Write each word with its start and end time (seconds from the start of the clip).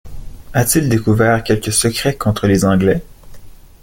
A-t-il 0.53 0.89
découvert 0.89 1.43
quelque 1.43 1.69
secret 1.69 2.15
contre 2.15 2.47
les 2.47 2.65
Anglais? 2.65 3.03